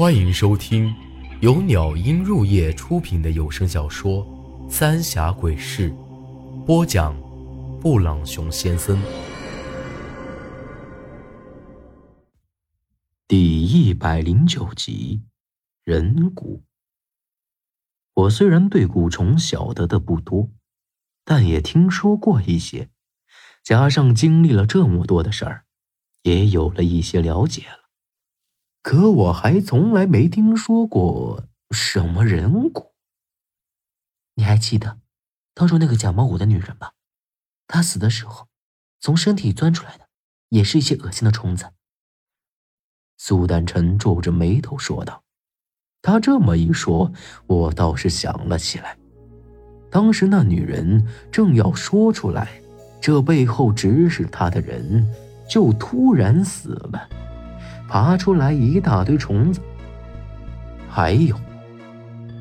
[0.00, 0.96] 欢迎收听
[1.42, 4.26] 由鸟音入夜出品的有声小说
[4.70, 5.90] 《三峡鬼事》，
[6.64, 7.14] 播讲：
[7.82, 8.98] 布朗熊先生。
[13.28, 15.20] 第一百零九集，
[15.84, 16.62] 人骨。
[18.14, 20.48] 我虽然对蛊虫晓得的不多，
[21.26, 22.88] 但也听说过一些，
[23.62, 25.66] 加上经历了这么多的事儿，
[26.22, 27.79] 也有了一些了解了。
[28.82, 32.92] 可我还从来没听说过什么人骨。
[34.34, 34.98] 你还记得
[35.54, 36.94] 当初那个假冒我的女人吧？
[37.66, 38.48] 她死的时候，
[39.00, 40.08] 从身体钻出来的
[40.48, 41.66] 也是一些恶心的虫子。
[43.18, 45.22] 苏丹臣皱着眉头说道
[46.00, 47.12] ：“他这么一说，
[47.46, 48.96] 我倒是想了起来。
[49.90, 52.62] 当时那女人正要说出来，
[52.98, 55.06] 这背后指使她的人
[55.46, 57.08] 就突然死了。”
[57.90, 59.60] 爬出来一大堆虫子。
[60.88, 61.34] 还有，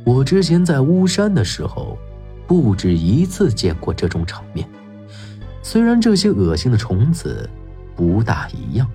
[0.05, 1.97] 我之前在巫山的时候，
[2.45, 4.67] 不止一次见过这种场面。
[5.63, 7.49] 虽然这些恶心的虫子
[7.95, 8.87] 不大一样，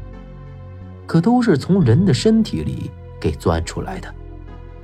[1.07, 2.89] 可都是从人的身体里
[3.21, 4.15] 给钻出来的，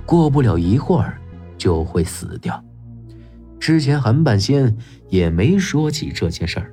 [0.05, 1.20] 过不了一会儿
[1.56, 2.60] 就会死掉。
[3.60, 4.77] 之前韩半仙
[5.08, 6.72] 也没说起这件事儿，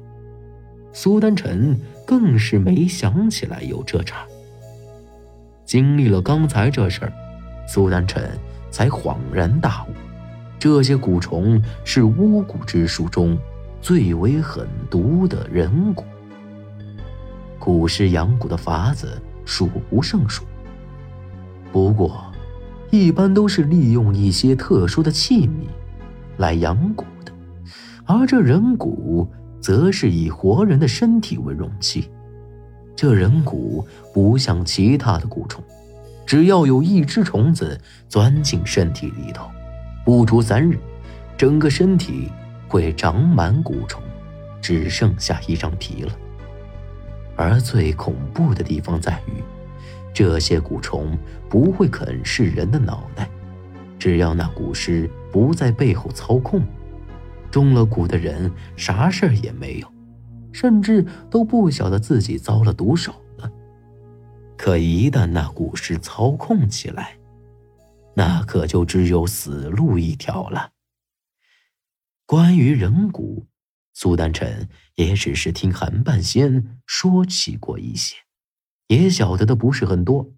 [0.91, 4.25] 苏丹臣更是没想起来有这茬。
[5.67, 7.13] 经历了刚才这事儿，
[7.67, 8.31] 苏丹臣
[8.71, 9.89] 才恍然大悟：
[10.57, 13.37] 这些蛊虫是巫蛊之术中
[13.81, 16.05] 最为狠毒的人蛊。
[17.59, 20.45] 蛊师养蛊的法子数不胜数，
[21.69, 22.31] 不过，
[22.89, 25.67] 一般都是利用一些特殊的器皿
[26.37, 27.33] 来养蛊的，
[28.05, 29.27] 而这人蛊
[29.59, 32.09] 则是以活人的身体为容器。
[32.97, 35.63] 这人蛊不像其他的蛊虫，
[36.25, 39.47] 只要有一只虫子钻进身体里头，
[40.03, 40.79] 不出三日，
[41.37, 42.31] 整个身体
[42.67, 44.01] 会长满蛊虫，
[44.59, 46.11] 只剩下一张皮了。
[47.35, 49.43] 而最恐怖的地方在于，
[50.11, 51.15] 这些蛊虫
[51.47, 53.29] 不会啃噬人的脑袋，
[53.99, 56.63] 只要那蛊师不在背后操控，
[57.51, 59.87] 中了蛊的人啥事儿也没有。
[60.57, 63.47] 甚至都不晓得自己遭了毒手了。
[64.57, 67.19] 可一旦那蛊师操控起来，
[68.15, 70.71] 那可就只有死路一条了。
[72.25, 73.45] 关于人蛊，
[73.93, 78.15] 苏丹臣也只是听韩半仙说起过一些，
[78.87, 80.33] 也晓得的不是很多。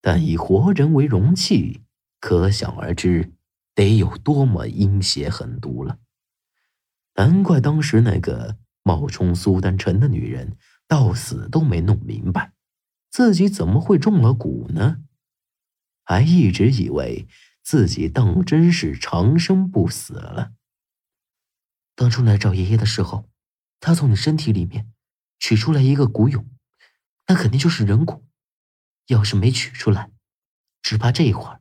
[0.00, 1.82] 但以活人为容器，
[2.20, 3.34] 可想而知
[3.74, 5.98] 得有多么阴邪狠毒了。
[7.16, 8.56] 难怪当时那个。
[8.86, 12.52] 冒充苏丹臣的女人到死都没弄明白，
[13.10, 14.98] 自己怎么会中了蛊呢？
[16.04, 17.26] 还一直以为
[17.64, 20.52] 自己当真是长生不死了。
[21.96, 23.28] 当初来找爷爷的时候，
[23.80, 24.92] 他从你身体里面
[25.40, 26.46] 取出来一个蛊蛹，
[27.26, 28.22] 那肯定就是人蛊。
[29.08, 30.12] 要是没取出来，
[30.80, 31.60] 只怕这一会儿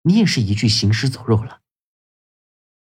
[0.00, 1.60] 你也是一具行尸走肉了。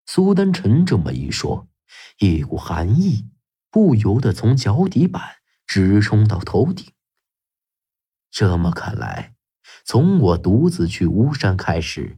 [0.06, 1.70] 苏丹臣这么一说，
[2.18, 3.30] 一股寒意。
[3.72, 6.92] 不由得从脚底板直冲到头顶。
[8.32, 9.36] 这么看来，
[9.84, 12.18] 从我独自去巫山开始，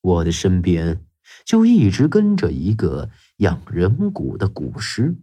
[0.00, 1.04] 我的身边
[1.44, 5.16] 就一直跟着一个养人蛊的蛊师，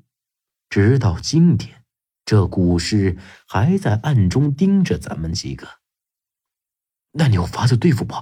[0.69, 1.83] 直到今天，
[2.25, 5.67] 这蛊师还在暗中盯着咱们几个。
[7.11, 8.15] 那你有法子对付不？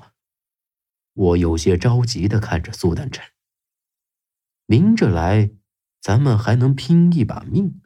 [1.13, 3.23] 我有些着急的看着苏丹臣。
[4.65, 5.51] 明着来。
[6.03, 7.81] 咱们还能拼一把命，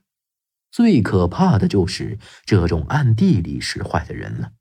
[0.72, 4.54] 最可怕的就是这种暗地里使坏的人了。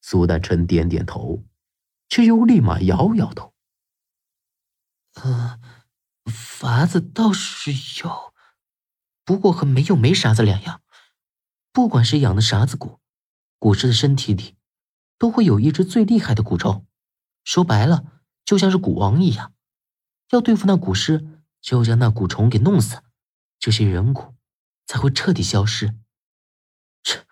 [0.00, 1.44] 苏丹臣点点头，
[2.08, 3.54] 却又立马摇摇头。
[5.14, 5.60] 呃，
[6.24, 7.70] 法子倒是
[8.02, 8.34] 有，
[9.24, 10.82] 不过和没有没啥子两样。
[11.70, 12.98] 不管是养的啥子蛊，
[13.60, 14.56] 蛊师的身体里
[15.16, 16.84] 都会有一只最厉害的蛊虫，
[17.44, 19.54] 说白了就像是蛊王一样。
[20.30, 21.38] 要对付那蛊师。
[21.62, 23.02] 就将那蛊虫给弄死，
[23.58, 24.34] 这些人蛊
[24.84, 25.94] 才会彻底消失。
[27.02, 27.24] 这，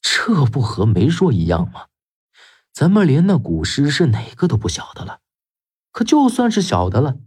[0.00, 1.88] 这不和没说一样吗？
[2.72, 5.20] 咱们连那蛊师是哪个都不晓得了。
[5.90, 7.18] 可就算是晓得了，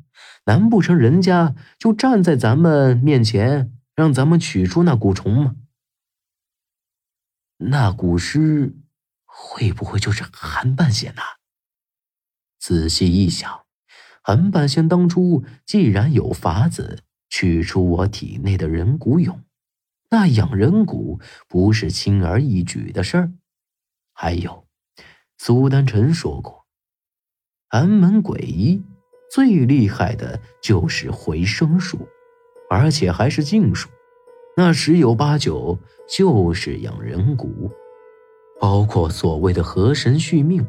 [0.46, 5.56] 难不成人家就站在咱们面前，让咱们取出那蛊虫吗？
[7.58, 8.78] 那蛊师
[9.26, 11.22] 会不会就是韩半仙呐？
[12.60, 13.66] 仔细一想。
[14.30, 17.00] 韩半仙当初既然有法子
[17.32, 19.40] 取出我体内的人骨蛹，
[20.12, 23.32] 那养人骨不是轻而易举的事儿。
[24.14, 24.68] 还有，
[25.40, 26.68] 苏丹臣说过，
[27.70, 28.84] 寒门鬼医
[29.32, 32.08] 最厉害的就是回生术，
[32.70, 33.90] 而且还是禁术，
[34.56, 35.76] 那十有八九
[36.08, 37.72] 就是养人骨，
[38.62, 40.64] 包括所谓的河神续命，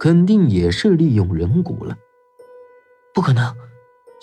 [0.00, 1.94] 肯定也是利用人骨了。
[3.16, 3.56] 不可能，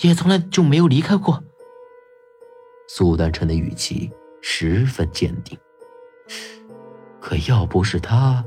[0.03, 1.43] 也从来就没有离开过。
[2.87, 5.57] 苏丹臣的语气十分坚定。
[7.19, 8.45] 可要不是他，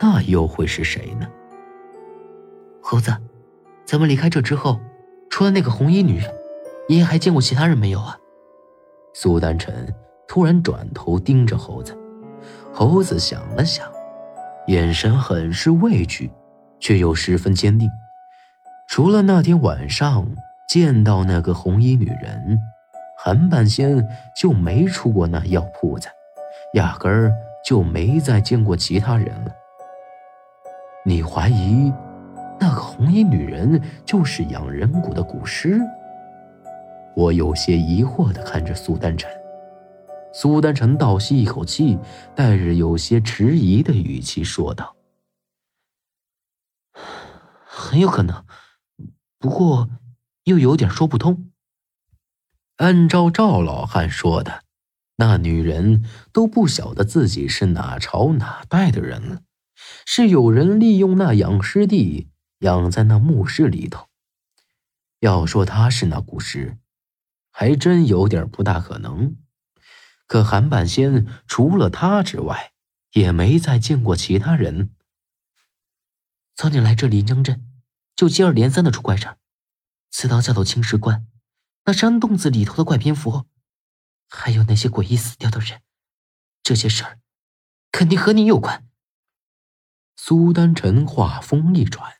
[0.00, 1.28] 那又会是谁呢？
[2.80, 3.14] 猴子，
[3.84, 4.80] 咱们离开这之后，
[5.28, 6.34] 除了那个红衣女人，
[6.88, 8.16] 爷爷还见过其他人没有啊？
[9.12, 9.94] 苏丹臣
[10.26, 11.94] 突然转头盯着猴子，
[12.72, 13.86] 猴子想了想，
[14.68, 16.32] 眼神很是畏惧，
[16.80, 17.86] 却又十分坚定。
[18.88, 20.26] 除了那天晚上
[20.68, 22.58] 见到那个红衣女人，
[23.18, 24.06] 韩半仙
[24.40, 26.08] 就没出过那药铺子，
[26.74, 27.32] 压根儿。
[27.64, 29.50] 就没再见过其他人了。
[31.02, 31.90] 你怀疑
[32.60, 35.80] 那个红衣女人就是养人蛊的蛊师？
[37.16, 39.30] 我有些疑惑的看着苏丹臣。
[40.34, 41.98] 苏丹臣倒吸一口气，
[42.34, 44.94] 带着有些迟疑的语气说道
[47.64, 48.44] ：“很有可能，
[49.44, 49.90] 不过
[50.44, 51.50] 又有点说不通。
[52.76, 54.64] 按照赵老汉说的。”
[55.16, 56.02] 那女人
[56.32, 59.42] 都不晓得自己是哪朝哪代的人了，
[60.06, 62.30] 是有人利用那养尸地
[62.60, 64.08] 养在那墓室里头。
[65.20, 66.78] 要说她是那古尸，
[67.52, 69.36] 还真有点不大可能。
[70.26, 72.72] 可韩半仙除了他之外，
[73.12, 74.94] 也没再见过其他人。
[76.56, 77.62] 早点来这临江镇，
[78.16, 79.36] 就接二连三的出怪事
[80.10, 81.26] 刺刀下头青石关，
[81.84, 83.46] 那山洞子里头的怪蝙蝠。
[84.28, 85.82] 还有那些诡异死掉的人，
[86.62, 87.20] 这些事儿
[87.92, 88.88] 肯定和你有关。
[90.16, 92.14] 苏丹臣话锋一转，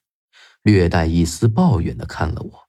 [0.62, 2.68] 略带一丝抱怨的看了我，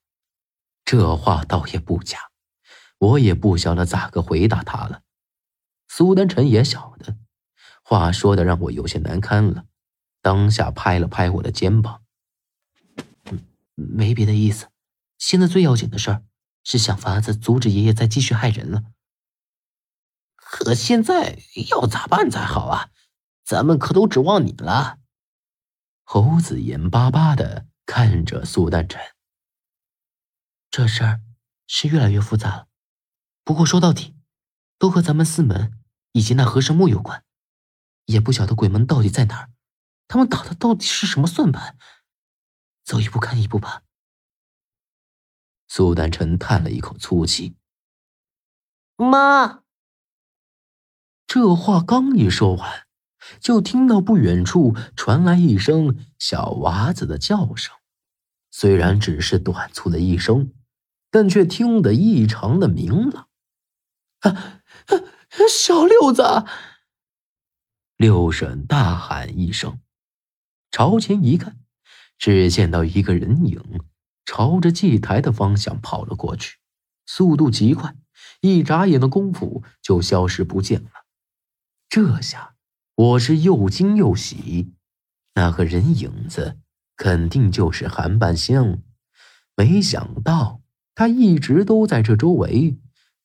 [0.83, 2.31] 这话倒也不假，
[2.97, 5.01] 我也不晓得咋个回答他了。
[5.87, 7.17] 苏丹臣也晓得，
[7.83, 9.65] 话说的让我有些难堪了，
[10.21, 12.03] 当下拍了拍我的肩膀
[13.75, 14.69] ：“没别的意思，
[15.17, 16.23] 现在最要紧的事儿
[16.63, 18.85] 是想法子阻止爷爷再继续害人了。”
[20.35, 21.39] 可现在
[21.69, 22.89] 要咋办才好啊？
[23.43, 24.97] 咱们可都指望你了。
[26.03, 28.99] 猴子眼巴巴的看着苏丹臣。
[30.71, 31.21] 这事儿
[31.67, 32.67] 是越来越复杂了，
[33.43, 34.15] 不过说到底，
[34.79, 35.79] 都和咱们四门
[36.13, 37.23] 以及那和神墓有关。
[38.05, 39.49] 也不晓得鬼门到底在哪儿，
[40.07, 41.77] 他们打的到底是什么算盘？
[42.85, 43.81] 走一步看一步吧。
[45.67, 47.57] 苏丹臣叹了一口粗气。
[48.95, 49.63] 妈。
[51.27, 52.87] 这话刚一说完，
[53.41, 57.75] 就听到不远处传来一声小娃子的叫声。
[58.51, 60.53] 虽然只是短促的一声，
[61.09, 63.27] 但却听得异常的明朗。
[64.19, 64.61] 啊，
[65.49, 66.23] 小六子！
[67.97, 69.81] 六婶大喊一声，
[70.71, 71.59] 朝前一看，
[72.17, 73.61] 只见到一个人影
[74.25, 76.57] 朝着祭台的方向跑了过去，
[77.05, 77.95] 速度极快，
[78.41, 80.89] 一眨眼的功夫就消失不见了。
[81.89, 82.55] 这下
[82.95, 84.73] 我是又惊又喜，
[85.35, 86.59] 那个人影子
[86.95, 88.81] 肯定就是韩半仙。
[89.55, 90.61] 没想到
[90.95, 92.77] 他一直都在这周围，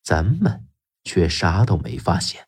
[0.02, 0.66] 咱们
[1.02, 2.46] 却啥都没发现。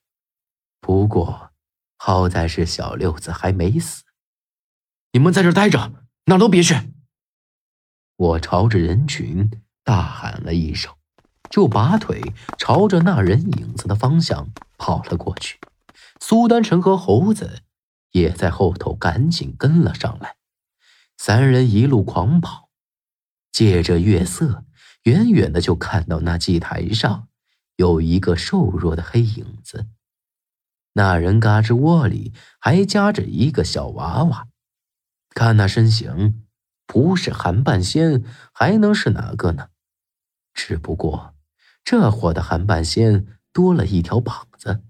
[0.80, 1.52] 不过
[1.96, 4.02] 好在是小六子还没死。
[5.12, 6.74] 你们在这待着，哪都别去！
[8.16, 9.50] 我朝着人群
[9.82, 10.94] 大喊了一声，
[11.50, 12.22] 就拔腿
[12.56, 14.48] 朝着那人影子的方向
[14.78, 15.58] 跑了过去。
[16.20, 17.62] 苏丹臣和猴子
[18.12, 20.36] 也在后头赶紧跟了上来，
[21.18, 22.70] 三人一路狂跑，
[23.50, 24.64] 借着月色，
[25.02, 27.26] 远远的就看到那祭台上
[27.74, 29.88] 有一个瘦弱的黑影子，
[30.92, 34.46] 那人嘎吱窝里还夹着一个小娃娃，
[35.34, 36.42] 看那身形，
[36.86, 38.22] 不是韩半仙
[38.52, 39.68] 还能是哪个呢？
[40.54, 41.34] 只不过
[41.82, 44.82] 这货的韩半仙多了一条膀子。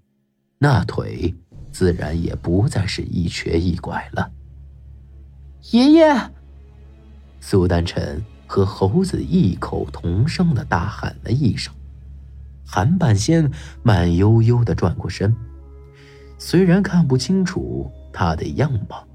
[0.59, 1.35] 那腿
[1.71, 4.31] 自然也不再是一瘸一拐了。
[5.71, 6.31] 爷爷，
[7.39, 11.73] 苏丹臣和猴子异口同声的大喊了一声。
[12.65, 13.49] 韩半仙
[13.81, 15.35] 慢悠悠的转过身，
[16.37, 19.07] 虽然看不清楚他的样貌，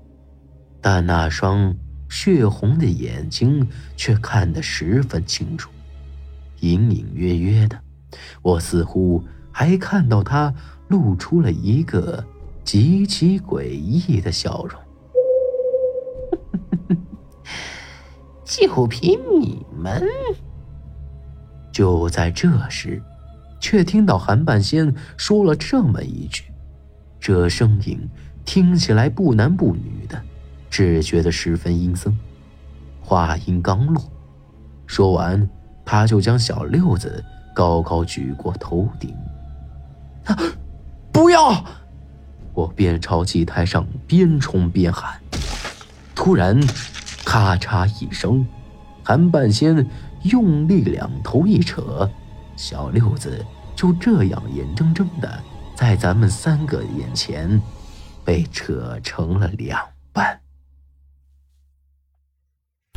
[0.80, 1.74] 但那双
[2.08, 5.70] 血红的眼睛却看得十分清楚，
[6.60, 7.78] 隐隐约约的，
[8.42, 10.54] 我似乎还看到他。
[10.88, 12.24] 露出了一个
[12.64, 14.80] 极其诡异的笑容。
[18.42, 20.02] 就凭你们？
[21.70, 23.02] 就在这时，
[23.60, 26.44] 却听到韩半仙说了这么一句，
[27.20, 28.08] 这声音
[28.46, 30.18] 听起来不男不女的，
[30.70, 32.16] 只觉得十分阴森。
[33.00, 34.02] 话音刚落，
[34.86, 35.48] 说完，
[35.84, 39.14] 他就将小六子高高举过头顶。
[40.24, 40.36] 啊！
[41.10, 41.64] 不要！
[42.52, 45.18] 我边朝祭台上边冲边喊。
[46.14, 46.60] 突然，
[47.24, 48.46] 咔嚓一声，
[49.02, 49.86] 韩半仙
[50.24, 52.10] 用力两头一扯，
[52.56, 53.42] 小六子
[53.74, 55.42] 就这样眼睁睁的
[55.74, 57.60] 在咱们三个眼前
[58.24, 59.80] 被扯成了两
[60.12, 60.38] 半。